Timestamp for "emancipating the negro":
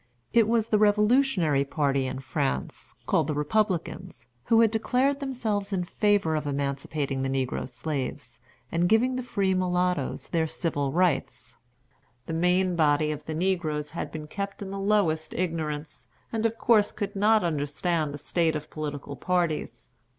6.47-7.69